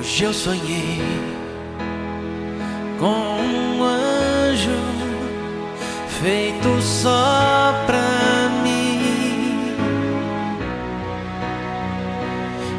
Hoje 0.00 0.24
eu 0.24 0.32
sonhei 0.32 0.98
com 2.98 3.06
um 3.06 3.84
anjo 3.84 4.70
feito 6.22 6.80
só 6.80 7.74
pra 7.84 8.48
mim. 8.62 9.76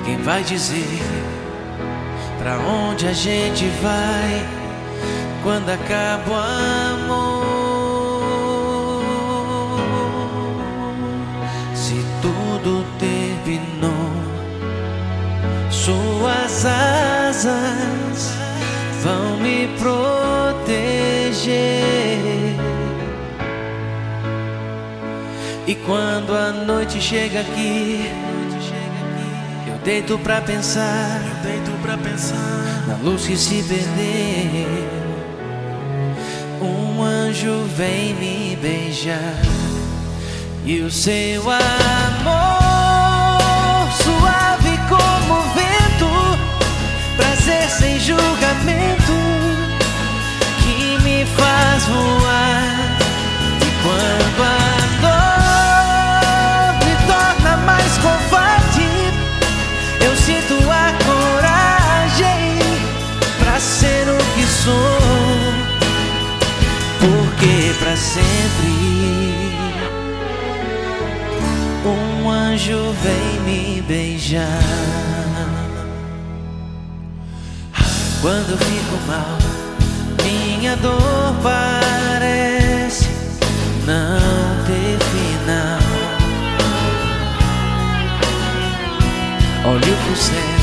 Quem 0.03 0.17
vai 0.23 0.43
dizer 0.43 0.99
pra 2.39 2.57
onde 2.57 3.05
a 3.07 3.13
gente 3.13 3.67
vai 3.83 4.43
quando 5.43 5.69
acaba 5.69 6.27
o 6.27 6.35
amor? 7.03 7.45
Se 11.75 12.03
tudo 12.23 12.83
terminou, 12.97 13.10
suas 15.69 16.65
asas 16.65 18.33
vão 19.03 19.37
me 19.37 19.67
proteger. 19.79 20.01
E 25.67 25.75
quando 25.75 26.35
a 26.35 26.51
noite 26.51 26.99
chega 27.01 27.41
aqui, 27.41 28.11
eu 29.67 29.77
deito 29.83 30.17
pra 30.19 30.41
pensar, 30.41 31.21
Eu 31.23 31.49
deito 31.49 31.71
pra 31.81 31.97
pensar. 31.97 32.83
na 32.87 32.95
luz 33.03 33.25
que 33.25 33.37
se 33.37 33.63
perdeu. 33.63 35.01
Um 36.61 37.01
anjo 37.01 37.63
vem 37.75 38.13
me 38.15 38.55
beijar 38.61 39.41
e 40.65 40.81
o 40.81 40.91
seu 40.91 41.49
amor 41.49 41.90
sempre 68.01 68.91
um 71.85 72.29
anjo 72.29 72.93
vem 73.03 73.39
me 73.45 73.81
beijar. 73.81 74.47
Quando 78.21 78.57
fico 78.57 78.97
mal, 79.07 79.37
minha 80.23 80.75
dor 80.77 81.35
parece 81.41 83.09
não 83.85 84.65
ter 84.65 84.97
final. 85.11 85.81
Olho 89.63 89.95
pro 90.05 90.15
céu 90.15 90.61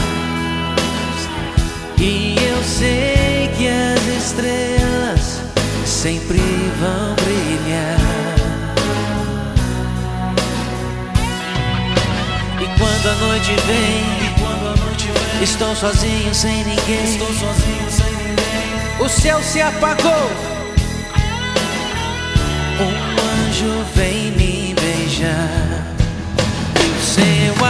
e 1.99 2.37
eu 2.37 2.63
sei 2.63 3.51
que 3.57 3.69
as 3.69 4.25
estrelas 4.25 5.41
sempre 5.85 6.39
vão 6.81 6.98
quando 13.09 13.23
a 13.23 13.27
noite 13.29 13.53
vem, 13.67 14.35
quando 14.39 14.67
a 14.67 14.85
noite 14.85 15.07
vem, 15.07 15.43
estou 15.43 15.75
sozinho 15.75 16.35
sem 16.35 16.63
ninguém. 16.65 17.05
estou 17.05 17.27
sozinho 17.29 17.91
sem 17.91 18.07
ninguém. 18.07 19.01
O 19.01 19.09
céu 19.09 19.43
se 19.43 19.63
apagou. 19.63 20.31
Um 22.81 23.49
anjo 23.49 23.85
vem 23.95 24.31
me 24.33 24.75
beijar. 24.75 25.87
Seu 27.01 27.67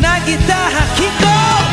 Na 0.00 0.18
guitarra, 0.18 0.82
Kiko! 0.96 1.62
E 1.68 1.71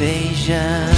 beijar. 0.00 0.88